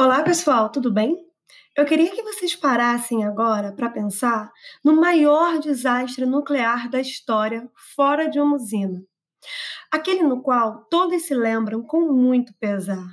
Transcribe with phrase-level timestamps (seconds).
[0.00, 1.18] Olá, pessoal, tudo bem?
[1.76, 4.48] Eu queria que vocês parassem agora para pensar
[4.84, 9.02] no maior desastre nuclear da história fora de uma usina.
[9.90, 13.08] Aquele no qual todos se lembram com muito pesar.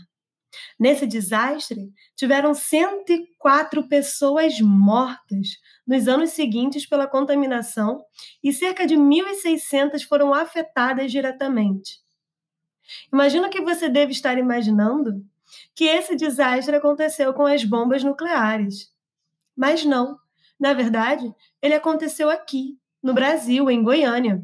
[0.79, 5.57] Nesse desastre, tiveram 104 pessoas mortas
[5.87, 8.05] nos anos seguintes pela contaminação
[8.43, 11.99] e cerca de 1.600 foram afetadas diretamente.
[13.11, 15.25] Imagina o que você deve estar imaginando
[15.73, 18.91] que esse desastre aconteceu com as bombas nucleares.
[19.55, 20.17] Mas não.
[20.59, 24.43] Na verdade, ele aconteceu aqui, no Brasil, em Goiânia.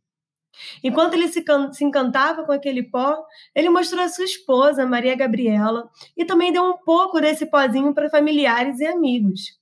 [0.82, 5.88] Enquanto ele se, se, encantava com aquele pó, ele mostrou a sua esposa, Maria Gabriela,
[6.16, 9.58] e também deu um pouco desse pozinho para familiares e amigos.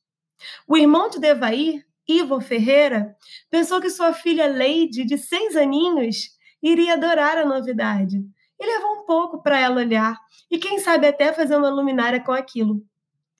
[0.66, 3.16] O irmão de Devair, Ivo Ferreira,
[3.50, 6.30] pensou que sua filha Leide, de seis aninhos,
[6.62, 8.22] iria adorar a novidade.
[8.58, 10.16] E levou um pouco para ela olhar,
[10.50, 12.83] e quem sabe até fazer uma luminária com aquilo.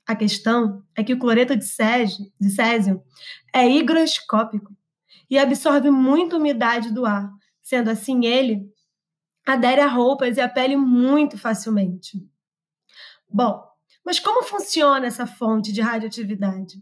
[0.07, 3.03] A questão é que o cloreto de césio, de césio
[3.53, 4.73] é higroscópico
[5.29, 7.29] e absorve muita umidade do ar,
[7.67, 8.73] Sendo assim, ele
[9.45, 12.25] adere a roupas e a pele muito facilmente.
[13.29, 13.61] Bom,
[14.05, 16.81] mas como funciona essa fonte de radioatividade?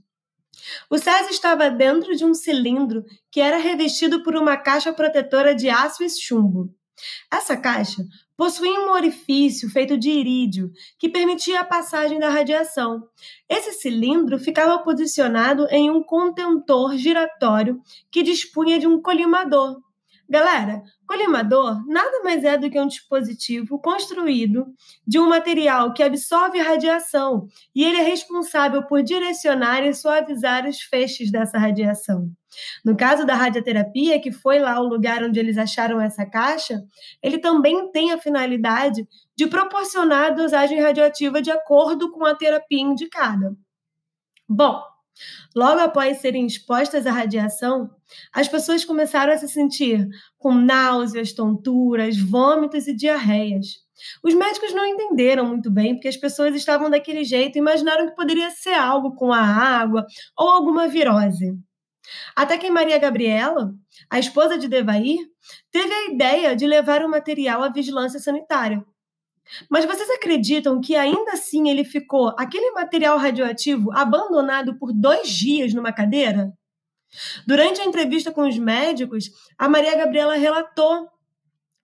[0.90, 5.70] O Césio estava dentro de um cilindro que era revestido por uma caixa protetora de
[5.70, 6.68] aço e chumbo.
[7.32, 8.04] Essa caixa
[8.36, 13.08] possuía um orifício feito de irídio que permitia a passagem da radiação.
[13.48, 17.80] Esse cilindro ficava posicionado em um contentor giratório
[18.10, 19.80] que dispunha de um colimador,
[20.28, 24.66] Galera, colimador nada mais é do que um dispositivo construído
[25.06, 30.80] de um material que absorve radiação e ele é responsável por direcionar e suavizar os
[30.80, 32.30] feixes dessa radiação.
[32.84, 36.82] No caso da radioterapia, que foi lá o lugar onde eles acharam essa caixa,
[37.22, 39.06] ele também tem a finalidade
[39.36, 43.54] de proporcionar a dosagem radioativa de acordo com a terapia indicada.
[44.48, 44.82] Bom,
[45.54, 47.90] Logo após serem expostas à radiação,
[48.32, 50.06] as pessoas começaram a se sentir
[50.38, 53.84] com náuseas, tonturas, vômitos e diarreias.
[54.22, 58.16] Os médicos não entenderam muito bem porque as pessoas estavam daquele jeito e imaginaram que
[58.16, 60.04] poderia ser algo com a água
[60.36, 61.56] ou alguma virose.
[62.36, 63.72] Até que Maria Gabriela,
[64.10, 65.18] a esposa de Devair,
[65.70, 68.84] teve a ideia de levar o material à vigilância sanitária.
[69.68, 75.74] Mas vocês acreditam que ainda assim ele ficou, aquele material radioativo, abandonado por dois dias
[75.74, 76.52] numa cadeira?
[77.46, 81.08] Durante a entrevista com os médicos, a Maria Gabriela relatou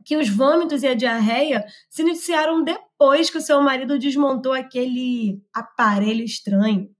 [0.04, 5.43] que os vômitos e a diarreia se iniciaram depois que o seu marido desmontou aquele
[5.53, 6.91] aparelho estranho.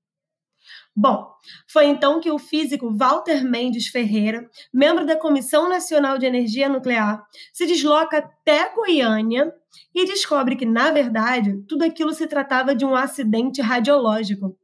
[0.95, 1.33] Bom,
[1.67, 7.25] foi então que o físico Walter Mendes Ferreira, membro da Comissão Nacional de Energia Nuclear,
[7.53, 9.53] se desloca até Goiânia
[9.95, 14.57] e descobre que, na verdade, tudo aquilo se tratava de um acidente radiológico.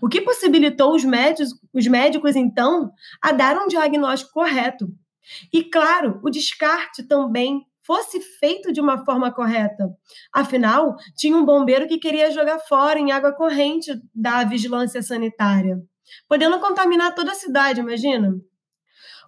[0.00, 2.90] O que possibilitou os médicos, os médicos, então,
[3.20, 4.86] a dar um diagnóstico correto.
[5.52, 9.90] E, claro, o descarte também fosse feito de uma forma correta.
[10.32, 15.78] Afinal, tinha um bombeiro que queria jogar fora em água corrente da vigilância sanitária,
[16.28, 18.34] podendo contaminar toda a cidade, imagina?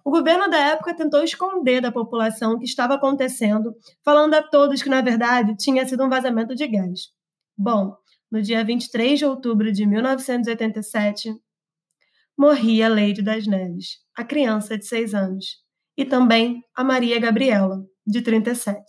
[0.07, 3.75] O governo da época tentou esconder da população o que estava acontecendo,
[4.05, 7.09] falando a todos que, na verdade, tinha sido um vazamento de gás.
[7.57, 7.93] Bom,
[8.31, 11.35] no dia 23 de outubro de 1987,
[12.37, 15.57] morria Leide das Neves, a criança de seis anos,
[15.97, 18.81] e também a Maria Gabriela, de 37.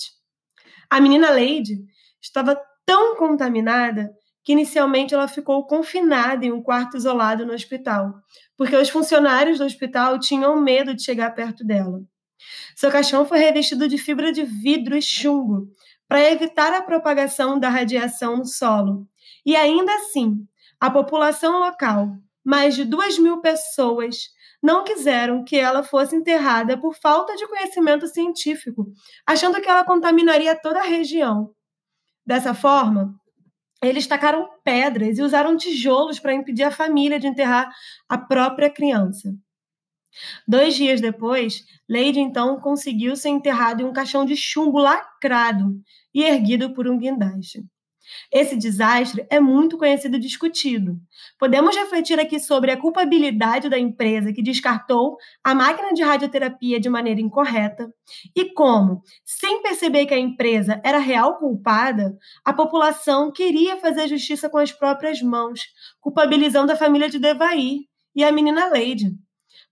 [0.88, 1.80] A menina Leide
[2.22, 2.56] estava
[2.86, 4.08] tão contaminada
[4.48, 8.14] que inicialmente ela ficou confinada em um quarto isolado no hospital,
[8.56, 12.00] porque os funcionários do hospital tinham medo de chegar perto dela.
[12.74, 15.68] Seu caixão foi revestido de fibra de vidro e chumbo
[16.08, 19.06] para evitar a propagação da radiação no solo.
[19.44, 20.38] E ainda assim,
[20.80, 22.08] a população local,
[22.42, 24.30] mais de duas mil pessoas,
[24.62, 28.86] não quiseram que ela fosse enterrada por falta de conhecimento científico,
[29.26, 31.50] achando que ela contaminaria toda a região.
[32.24, 33.14] Dessa forma,
[33.82, 37.70] eles tacaram pedras e usaram tijolos para impedir a família de enterrar
[38.08, 39.34] a própria criança.
[40.46, 45.80] Dois dias depois, Lady então conseguiu ser enterrado em um caixão de chumbo lacrado
[46.12, 47.64] e erguido por um guindaste.
[48.32, 50.98] Esse desastre é muito conhecido e discutido.
[51.38, 56.88] Podemos refletir aqui sobre a culpabilidade da empresa que descartou a máquina de radioterapia de
[56.88, 57.92] maneira incorreta
[58.34, 64.48] e como, sem perceber que a empresa era real culpada, a população queria fazer justiça
[64.48, 65.60] com as próprias mãos,
[66.00, 67.80] culpabilizando a família de Devair
[68.14, 69.16] e a menina Lady.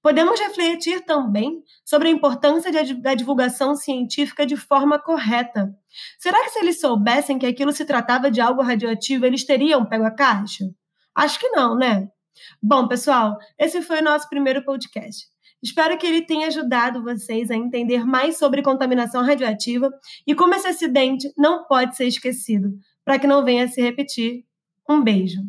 [0.06, 5.76] Podemos refletir também sobre a importância da divulgação científica de forma correta.
[6.16, 10.04] Será que se eles soubessem que aquilo se tratava de algo radioativo, eles teriam pego
[10.04, 10.64] a caixa?
[11.12, 12.08] Acho que não, né?
[12.62, 15.26] Bom, pessoal, esse foi o nosso primeiro podcast.
[15.60, 19.90] Espero que ele tenha ajudado vocês a entender mais sobre contaminação radioativa
[20.24, 24.44] e como esse acidente não pode ser esquecido, para que não venha a se repetir.
[24.88, 25.40] Um beijo.